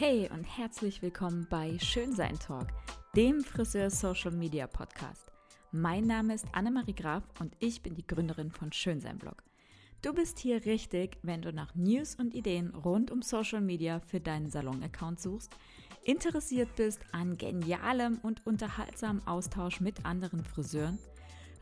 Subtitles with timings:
[0.00, 2.68] Hey und herzlich willkommen bei Schönsein Talk,
[3.14, 5.30] dem Friseur Social Media Podcast.
[5.72, 9.42] Mein Name ist Annemarie Graf und ich bin die Gründerin von Schönsein Blog.
[10.00, 14.20] Du bist hier richtig, wenn du nach News und Ideen rund um Social Media für
[14.20, 15.54] deinen Salon-Account suchst,
[16.02, 20.98] interessiert bist an genialem und unterhaltsamem Austausch mit anderen Friseuren,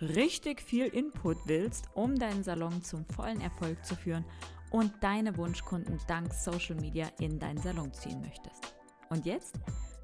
[0.00, 4.24] richtig viel Input willst, um deinen Salon zum vollen Erfolg zu führen
[4.70, 8.74] und deine Wunschkunden dank Social Media in deinen Salon ziehen möchtest.
[9.08, 9.58] Und jetzt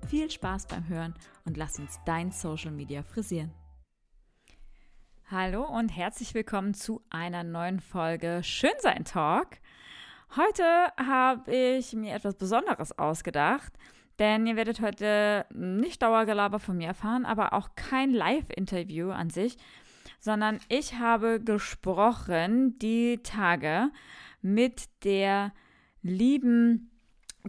[0.08, 1.14] viel Spaß beim Hören
[1.44, 3.52] und lass uns dein Social Media frisieren.
[5.30, 9.58] Hallo und herzlich willkommen zu einer neuen Folge Schönsein Talk.
[10.36, 10.64] Heute
[10.96, 13.72] habe ich mir etwas Besonderes ausgedacht,
[14.18, 19.56] denn ihr werdet heute nicht Dauergelaber von mir erfahren, aber auch kein Live-Interview an sich,
[20.20, 23.90] sondern ich habe gesprochen die Tage
[24.44, 25.52] mit der
[26.02, 26.90] lieben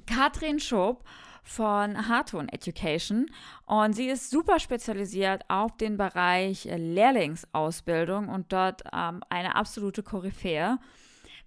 [0.06, 1.04] Katrin Schob
[1.44, 3.28] von Harton Education
[3.66, 10.80] und sie ist super spezialisiert auf den Bereich Lehrlingsausbildung und dort ähm, eine absolute Koryphäe.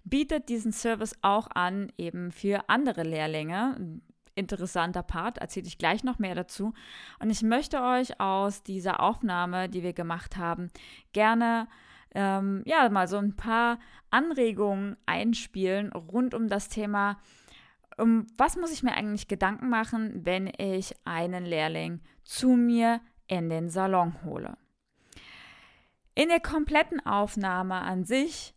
[0.05, 3.99] Bietet diesen Service auch an, eben für andere Lehrlinge.
[4.35, 6.73] Interessanter Part, erzähle ich gleich noch mehr dazu.
[7.19, 10.69] Und ich möchte euch aus dieser Aufnahme, die wir gemacht haben,
[11.11, 11.67] gerne
[12.15, 13.79] ähm, ja, mal so ein paar
[14.09, 17.19] Anregungen einspielen rund um das Thema,
[17.97, 23.49] um was muss ich mir eigentlich Gedanken machen, wenn ich einen Lehrling zu mir in
[23.49, 24.57] den Salon hole.
[26.15, 28.53] In der kompletten Aufnahme an sich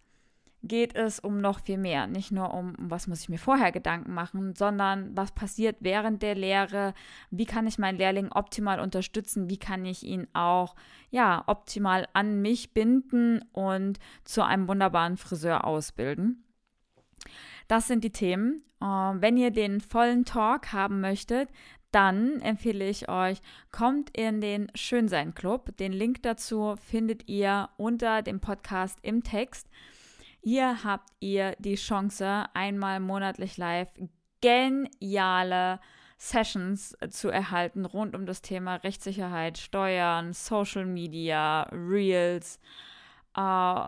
[0.62, 2.06] geht es um noch viel mehr.
[2.06, 6.34] Nicht nur um, was muss ich mir vorher Gedanken machen, sondern was passiert während der
[6.34, 6.94] Lehre,
[7.30, 10.74] wie kann ich meinen Lehrling optimal unterstützen, wie kann ich ihn auch
[11.10, 16.44] ja, optimal an mich binden und zu einem wunderbaren Friseur ausbilden.
[17.68, 18.62] Das sind die Themen.
[18.82, 21.48] Ähm, wenn ihr den vollen Talk haben möchtet,
[21.92, 23.38] dann empfehle ich euch,
[23.70, 25.76] kommt in den Schönsein Club.
[25.76, 29.68] Den Link dazu findet ihr unter dem Podcast im Text.
[30.42, 33.88] Hier habt ihr die Chance, einmal monatlich live
[34.40, 35.78] geniale
[36.18, 42.58] Sessions zu erhalten rund um das Thema Rechtssicherheit, Steuern, Social Media, Reels,
[43.36, 43.86] äh,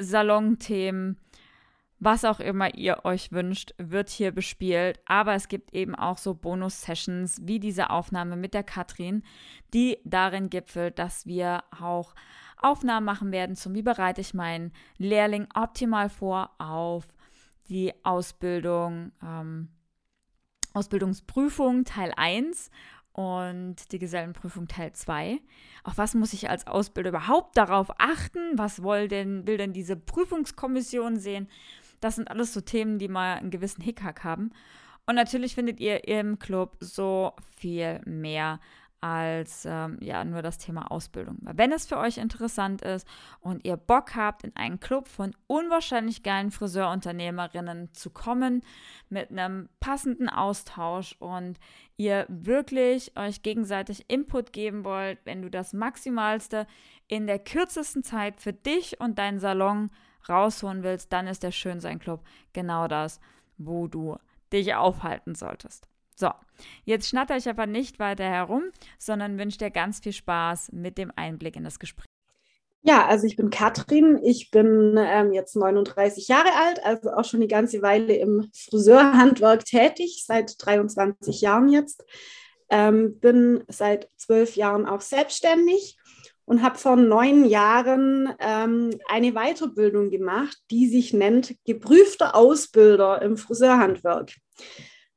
[0.00, 1.18] Salonthemen,
[2.04, 5.00] was auch immer ihr euch wünscht, wird hier bespielt.
[5.06, 9.22] Aber es gibt eben auch so Bonus-Sessions wie diese Aufnahme mit der Katrin,
[9.72, 12.14] die darin gipfelt, dass wir auch
[12.56, 17.06] Aufnahmen machen werden zum, wie bereite ich meinen Lehrling optimal vor auf
[17.68, 19.68] die Ausbildung, ähm,
[20.72, 22.70] Ausbildungsprüfung Teil 1
[23.12, 25.40] und die Gesellenprüfung Teil 2.
[25.84, 28.58] Auf was muss ich als Ausbilder überhaupt darauf achten?
[28.58, 31.48] Was will denn, will denn diese Prüfungskommission sehen?
[32.04, 34.50] Das sind alles so Themen, die mal einen gewissen Hickhack haben.
[35.06, 38.60] Und natürlich findet ihr im Club so viel mehr
[39.00, 41.38] als ähm, ja nur das Thema Ausbildung.
[41.40, 43.08] Wenn es für euch interessant ist
[43.40, 48.60] und ihr Bock habt, in einen Club von unwahrscheinlich geilen Friseurunternehmerinnen zu kommen,
[49.08, 51.58] mit einem passenden Austausch und
[51.96, 56.66] ihr wirklich euch gegenseitig Input geben wollt, wenn du das Maximalste
[57.08, 59.90] in der kürzesten Zeit für dich und deinen Salon
[60.28, 63.20] rausholen willst, dann ist der Schönsein Club genau das,
[63.58, 64.16] wo du
[64.52, 65.86] dich aufhalten solltest.
[66.16, 66.30] So,
[66.84, 68.62] jetzt schnatter ich aber nicht weiter herum,
[68.98, 72.06] sondern wünsche dir ganz viel Spaß mit dem Einblick in das Gespräch.
[72.86, 77.40] Ja, also ich bin Katrin, ich bin ähm, jetzt 39 Jahre alt, also auch schon
[77.40, 82.04] eine ganze Weile im Friseurhandwerk tätig, seit 23 Jahren jetzt.
[82.68, 85.96] Ähm, bin seit zwölf Jahren auch selbstständig
[86.46, 93.36] und habe vor neun Jahren ähm, eine Weiterbildung gemacht, die sich nennt Geprüfter Ausbilder im
[93.36, 94.34] Friseurhandwerk.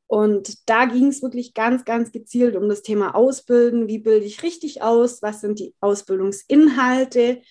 [0.08, 3.90] Und da ging es wirklich ganz, ganz gezielt um das Thema Ausbilden.
[3.90, 5.22] Wie bilde ich richtig aus?
[5.22, 7.42] Was sind die Ausbildungsinhalte?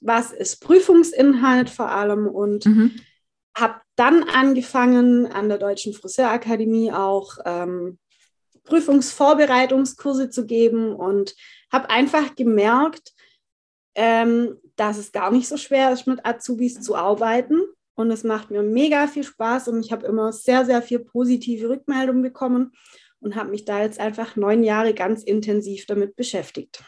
[0.00, 2.28] Was ist Prüfungsinhalt vor allem?
[2.28, 2.92] Und mhm.
[3.56, 7.98] habe dann angefangen, an der Deutschen Friseurakademie auch ähm,
[8.62, 11.34] Prüfungsvorbereitungskurse zu geben und
[11.72, 13.12] habe einfach gemerkt,
[13.94, 17.60] ähm, dass es gar nicht so schwer ist, mit Azubis zu arbeiten
[17.94, 21.68] und es macht mir mega viel Spaß und ich habe immer sehr, sehr viel positive
[21.68, 22.72] Rückmeldungen bekommen
[23.20, 26.82] und habe mich da jetzt einfach neun Jahre ganz intensiv damit beschäftigt.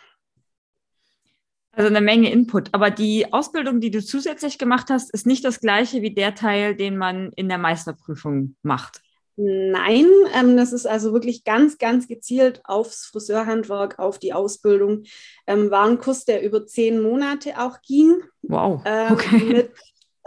[1.71, 2.71] Also eine Menge Input.
[2.73, 6.75] Aber die Ausbildung, die du zusätzlich gemacht hast, ist nicht das gleiche wie der Teil,
[6.75, 9.03] den man in der Meisterprüfung macht.
[9.39, 15.03] Nein, ähm, das ist also wirklich ganz, ganz gezielt aufs Friseurhandwerk, auf die Ausbildung.
[15.47, 18.23] Ähm, war ein Kurs, der über zehn Monate auch ging.
[18.43, 18.81] Wow.
[18.87, 19.45] Ähm, okay.
[19.45, 19.71] Mit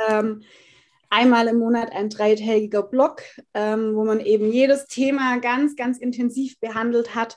[0.07, 0.43] ähm,
[1.09, 3.23] einmal im Monat ein dreitägiger Blog,
[3.55, 7.35] ähm, wo man eben jedes Thema ganz, ganz intensiv behandelt hat,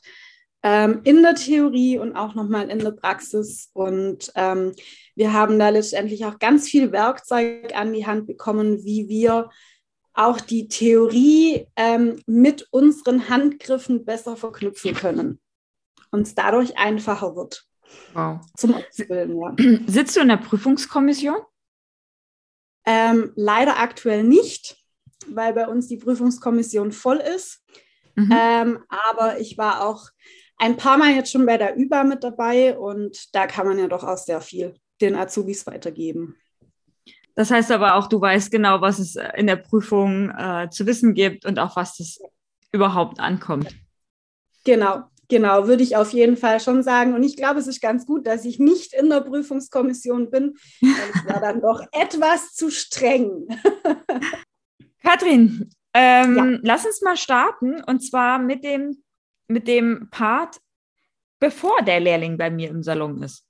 [0.63, 3.71] ähm, in der Theorie und auch nochmal in der Praxis.
[3.73, 4.31] Und
[5.15, 9.49] wir haben da letztendlich auch ganz viel Werkzeug an die Hand bekommen, wie wir
[10.15, 15.41] auch die Theorie ähm, mit unseren Handgriffen besser verknüpfen können
[16.11, 17.67] und es dadurch einfacher wird.
[18.13, 18.41] Wow.
[18.57, 19.55] Zum Ausbilden, ja.
[19.87, 21.37] Sitzt du in der Prüfungskommission?
[22.85, 24.77] Ähm, leider aktuell nicht,
[25.29, 27.63] weil bei uns die Prüfungskommission voll ist.
[28.15, 28.35] Mhm.
[28.37, 30.11] Ähm, aber ich war auch
[30.59, 33.89] ein paar Mal jetzt schon bei der ÜBA mit dabei und da kann man ja
[33.89, 36.37] doch auch sehr viel den Azubis weitergeben.
[37.35, 41.15] Das heißt aber auch, du weißt genau, was es in der Prüfung äh, zu wissen
[41.15, 42.19] gibt und auch was das
[42.73, 43.75] überhaupt ankommt.
[44.65, 47.15] Genau, genau, würde ich auf jeden Fall schon sagen.
[47.15, 51.27] Und ich glaube, es ist ganz gut, dass ich nicht in der Prüfungskommission bin, es
[51.27, 53.49] war dann doch etwas zu streng.
[55.03, 56.59] Katrin, ähm, ja.
[56.63, 59.03] lass uns mal starten und zwar mit dem,
[59.49, 60.61] mit dem Part,
[61.41, 63.45] bevor der Lehrling bei mir im Salon ist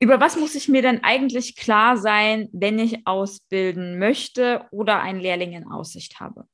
[0.00, 5.20] über was muss ich mir denn eigentlich klar sein, wenn ich ausbilden möchte oder einen
[5.20, 6.46] Lehrling in Aussicht habe?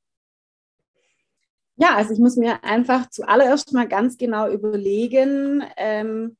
[1.77, 6.35] Ja, also ich muss mir einfach zuallererst mal ganz genau überlegen, ähm,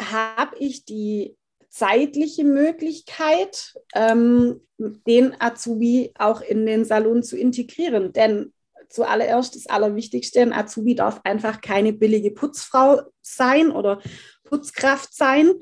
[0.00, 1.36] habe ich die
[1.68, 8.12] zeitliche Möglichkeit, ähm, den Azubi auch in den Salon zu integrieren.
[8.12, 8.52] Denn
[8.88, 14.00] zuallererst das Allerwichtigste, ein Azubi darf einfach keine billige Putzfrau sein oder
[14.48, 15.52] Putzkraft sein.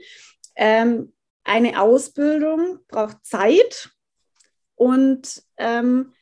[0.55, 1.13] Ähm,
[1.45, 3.91] eine Ausbildung braucht Zeit
[4.75, 6.13] und ähm,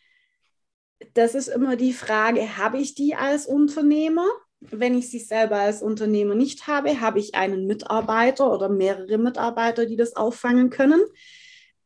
[1.14, 4.26] das ist immer die Frage, habe ich die als Unternehmer?
[4.60, 9.84] Wenn ich sie selber als Unternehmer nicht habe, habe ich einen Mitarbeiter oder mehrere Mitarbeiter,
[9.84, 11.02] die das auffangen können.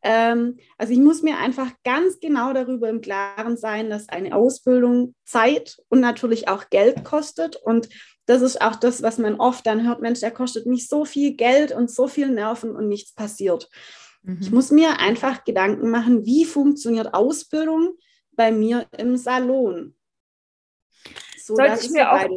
[0.03, 5.15] Ähm, also ich muss mir einfach ganz genau darüber im Klaren sein, dass eine Ausbildung
[5.25, 7.57] Zeit und natürlich auch Geld kostet.
[7.57, 7.89] Und
[8.29, 11.35] das ist auch das, was man oft dann hört, Mensch, der kostet mich so viel
[11.35, 13.71] Geld und so viel Nerven und nichts passiert.
[14.23, 14.39] Mhm.
[14.43, 17.95] Ich muss mir einfach Gedanken machen, wie funktioniert Ausbildung
[18.33, 19.95] bei mir im Salon.
[21.39, 22.29] So, sollte, ich mir auch,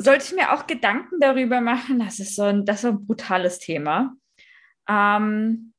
[0.00, 3.58] sollte ich mir auch Gedanken darüber machen, das ist so ein, das ist ein brutales
[3.58, 4.16] Thema.
[4.88, 5.74] Ähm,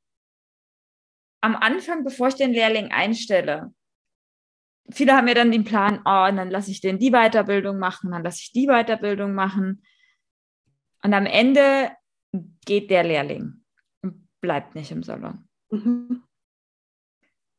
[1.41, 3.73] am Anfang, bevor ich den Lehrling einstelle,
[4.89, 8.11] viele haben ja dann den Plan, oh, und dann lasse ich den die Weiterbildung machen,
[8.11, 9.83] dann lasse ich die Weiterbildung machen.
[11.03, 11.91] Und am Ende
[12.65, 13.63] geht der Lehrling
[14.01, 15.47] und bleibt nicht im Salon.
[15.69, 16.23] Mhm.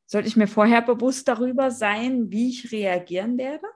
[0.07, 3.67] Sollte ich mir vorher bewusst darüber sein, wie ich reagieren werde?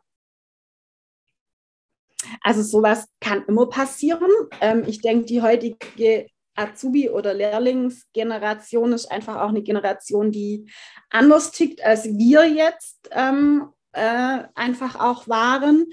[2.43, 4.31] Also sowas kann immer passieren.
[4.61, 6.29] Ähm, ich denke, die heutige
[6.61, 10.71] Azubi- oder Lehrlingsgeneration ist einfach auch eine Generation, die
[11.11, 15.87] anders tickt, als wir jetzt ähm, äh, einfach auch waren.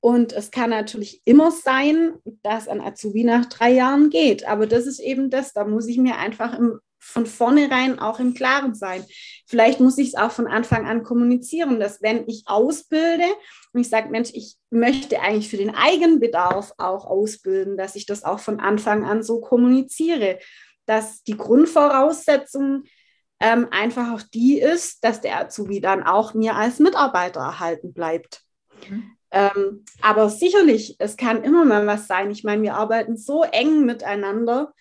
[0.00, 4.46] Und es kann natürlich immer sein, dass ein Azubi nach drei Jahren geht.
[4.46, 8.34] Aber das ist eben das, da muss ich mir einfach im von vornherein auch im
[8.34, 9.04] Klaren sein.
[9.46, 13.24] Vielleicht muss ich es auch von Anfang an kommunizieren, dass wenn ich ausbilde
[13.72, 18.24] und ich sage, Mensch, ich möchte eigentlich für den Eigenbedarf auch ausbilden, dass ich das
[18.24, 20.38] auch von Anfang an so kommuniziere,
[20.84, 22.84] dass die Grundvoraussetzung
[23.40, 28.42] ähm, einfach auch die ist, dass der Azubi dann auch mir als Mitarbeiter erhalten bleibt.
[28.88, 29.16] Mhm.
[29.30, 32.30] Ähm, aber sicherlich, es kann immer mal was sein.
[32.30, 34.72] Ich meine, wir arbeiten so eng miteinander,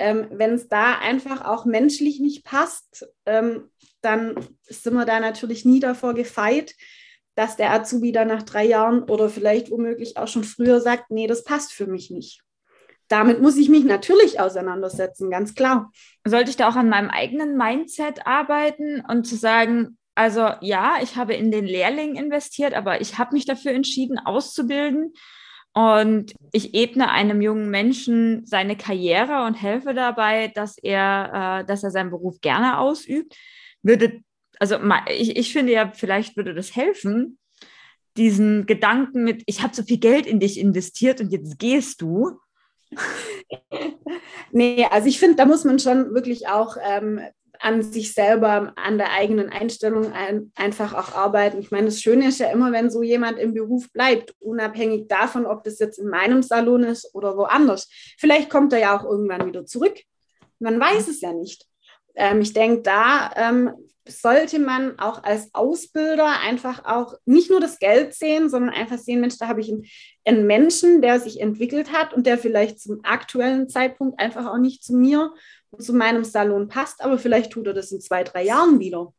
[0.00, 5.64] ähm, Wenn es da einfach auch menschlich nicht passt, ähm, dann sind wir da natürlich
[5.64, 6.74] nie davor gefeit,
[7.34, 11.26] dass der Azubi dann nach drei Jahren oder vielleicht womöglich auch schon früher sagt, nee,
[11.26, 12.42] das passt für mich nicht.
[13.08, 15.90] Damit muss ich mich natürlich auseinandersetzen, ganz klar.
[16.24, 21.16] Sollte ich da auch an meinem eigenen Mindset arbeiten und zu sagen, also ja, ich
[21.16, 25.12] habe in den Lehrling investiert, aber ich habe mich dafür entschieden, auszubilden
[25.72, 31.84] und ich ebne einem jungen Menschen seine Karriere und helfe dabei, dass er, äh, dass
[31.84, 33.36] er seinen Beruf gerne ausübt.
[33.82, 34.20] Würde,
[34.58, 37.38] also ich, ich finde ja, vielleicht würde das helfen,
[38.16, 42.38] diesen Gedanken mit, ich habe so viel Geld in dich investiert und jetzt gehst du.
[44.52, 47.20] Nee, also ich finde, da muss man schon wirklich auch ähm,
[47.60, 51.60] an sich selber, an der eigenen Einstellung ein, einfach auch arbeiten.
[51.60, 55.44] Ich meine, das Schöne ist ja immer, wenn so jemand im Beruf bleibt, unabhängig davon,
[55.44, 57.88] ob das jetzt in meinem Salon ist oder woanders.
[58.18, 59.94] Vielleicht kommt er ja auch irgendwann wieder zurück.
[60.58, 61.66] Man weiß es ja nicht.
[62.14, 63.72] Ähm, ich denke, da ähm,
[64.08, 69.20] sollte man auch als Ausbilder einfach auch nicht nur das Geld sehen, sondern einfach sehen,
[69.20, 69.84] Mensch, da habe ich einen,
[70.24, 74.82] einen Menschen, der sich entwickelt hat und der vielleicht zum aktuellen Zeitpunkt einfach auch nicht
[74.82, 75.32] zu mir
[75.78, 79.12] zu meinem Salon passt, aber vielleicht tut er das in zwei, drei Jahren wieder.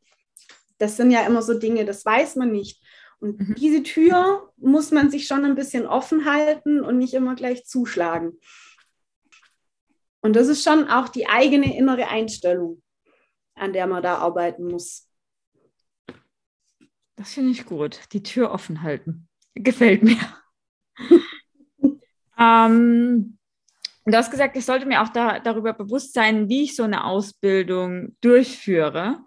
[0.78, 2.82] Das sind ja immer so Dinge, das weiß man nicht.
[3.20, 3.56] Und mhm.
[3.56, 8.40] diese Tür muss man sich schon ein bisschen offen halten und nicht immer gleich zuschlagen.
[10.22, 12.82] Und das ist schon auch die eigene innere Einstellung,
[13.56, 15.08] an der man da arbeiten muss.
[17.16, 18.00] Das finde ich gut.
[18.14, 19.28] Die Tür offen halten.
[19.54, 20.18] Gefällt mir.
[22.40, 23.38] ähm,
[24.06, 27.06] du hast gesagt, ich sollte mir auch da, darüber bewusst sein, wie ich so eine
[27.06, 29.20] Ausbildung durchführe.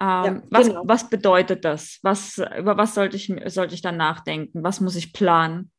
[0.00, 0.82] Ähm, ja, was, genau.
[0.86, 1.98] was bedeutet das?
[2.02, 4.62] Was, über was sollte ich, sollte ich dann nachdenken?
[4.62, 5.70] Was muss ich planen?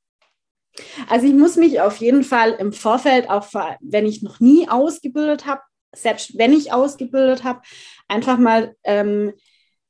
[1.10, 3.48] Also ich muss mich auf jeden Fall im Vorfeld, auch
[3.82, 5.62] wenn ich noch nie ausgebildet habe,
[5.94, 7.62] selbst wenn ich ausgebildet habe,
[8.08, 9.34] einfach mal ähm,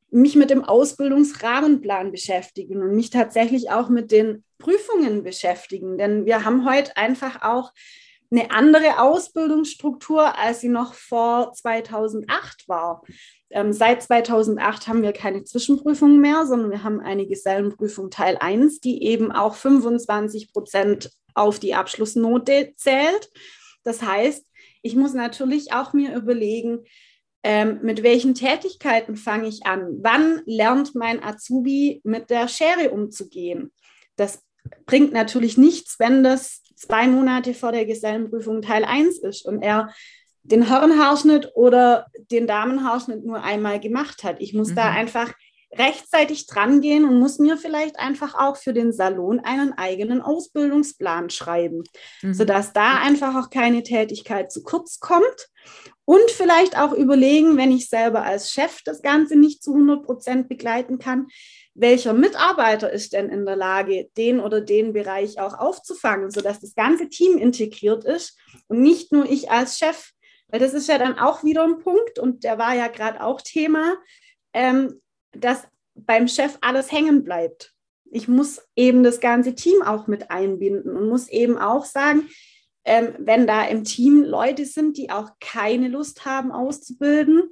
[0.10, 5.98] mich mit dem Ausbildungsrahmenplan beschäftigen und mich tatsächlich auch mit den Prüfungen beschäftigen.
[5.98, 7.72] Denn wir haben heute einfach auch
[8.32, 13.04] eine andere Ausbildungsstruktur, als sie noch vor 2008 war.
[13.50, 18.80] Ähm, seit 2008 haben wir keine Zwischenprüfungen mehr, sondern wir haben eine Gesellenprüfung Teil 1,
[18.80, 23.30] die eben auch 25 Prozent auf die Abschlussnote zählt.
[23.84, 24.46] Das heißt,
[24.82, 26.86] ich muss natürlich auch mir überlegen,
[27.44, 29.98] ähm, mit welchen Tätigkeiten fange ich an?
[30.02, 33.72] Wann lernt mein Azubi mit der Schere umzugehen?
[34.16, 34.44] Das
[34.86, 39.94] bringt natürlich nichts, wenn das zwei Monate vor der Gesellenprüfung Teil 1 ist und er
[40.44, 44.38] den Herrenhaarschnitt oder den Damenhaarschnitt nur einmal gemacht hat.
[44.40, 44.76] Ich muss mhm.
[44.76, 45.32] da einfach
[45.74, 51.30] rechtzeitig dran gehen und muss mir vielleicht einfach auch für den Salon einen eigenen Ausbildungsplan
[51.30, 51.84] schreiben,
[52.22, 52.34] mhm.
[52.34, 55.50] sodass da einfach auch keine Tätigkeit zu kurz kommt
[56.04, 60.50] und vielleicht auch überlegen, wenn ich selber als Chef das Ganze nicht zu 100 Prozent
[60.50, 61.28] begleiten kann,
[61.74, 66.76] welcher Mitarbeiter ist denn in der Lage, den oder den Bereich auch aufzufangen, sodass das
[66.76, 68.38] ganze Team integriert ist
[68.68, 70.12] und nicht nur ich als Chef.
[70.48, 73.42] Weil das ist ja dann auch wieder ein Punkt und der war ja gerade auch
[73.42, 73.96] Thema,
[74.54, 75.02] ähm,
[75.32, 77.74] dass beim Chef alles hängen bleibt.
[78.12, 82.30] Ich muss eben das ganze Team auch mit einbinden und muss eben auch sagen,
[82.84, 87.50] ähm, wenn da im Team Leute sind, die auch keine Lust haben auszubilden,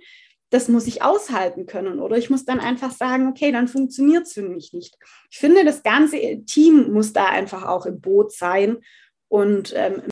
[0.50, 2.00] das muss ich aushalten können.
[2.00, 4.98] Oder ich muss dann einfach sagen, okay, dann funktioniert es für mich nicht.
[5.30, 8.78] Ich finde, das ganze Team muss da einfach auch im Boot sein.
[9.28, 10.04] Und ähm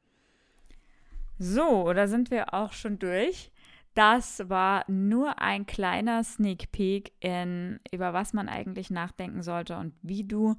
[1.39, 3.51] so, da sind wir auch schon durch.
[3.97, 9.95] Das war nur ein kleiner Sneak Peek in über was man eigentlich nachdenken sollte und
[10.03, 10.55] wie du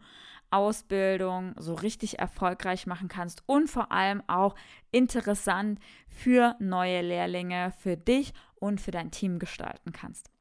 [0.50, 4.56] Ausbildung so richtig erfolgreich machen kannst und vor allem auch
[4.90, 5.78] interessant
[6.08, 10.32] für neue Lehrlinge, für dich und für dein Team gestalten kannst.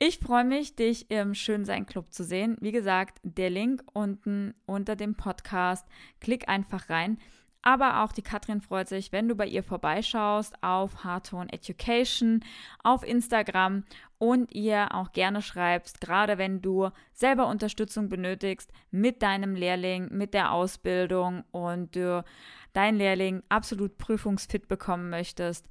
[0.00, 2.56] Ich freue mich, dich im Schönsein Club zu sehen.
[2.60, 5.86] Wie gesagt, der Link unten unter dem Podcast.
[6.20, 7.18] Klick einfach rein.
[7.66, 12.44] Aber auch die Katrin freut sich, wenn du bei ihr vorbeischaust auf Hardtone Education
[12.82, 13.84] auf Instagram
[14.18, 20.34] und ihr auch gerne schreibst, gerade wenn du selber Unterstützung benötigst mit deinem Lehrling, mit
[20.34, 22.22] der Ausbildung und du
[22.74, 25.66] dein Lehrling absolut prüfungsfit bekommen möchtest.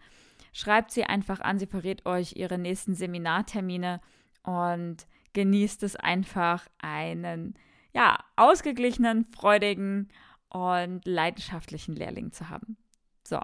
[0.51, 4.01] Schreibt sie einfach an, sie verrät euch ihre nächsten Seminartermine
[4.41, 7.53] und genießt es einfach einen
[7.93, 10.09] ja, ausgeglichenen, freudigen
[10.53, 12.77] und leidenschaftlichen Lehrling zu haben.
[13.27, 13.39] So.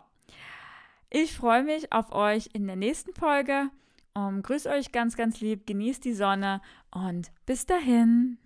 [1.10, 3.70] Ich freue mich auf euch in der nächsten Folge.
[4.14, 6.62] Um, grüß euch ganz, ganz lieb, genießt die Sonne
[6.92, 8.38] und bis dahin.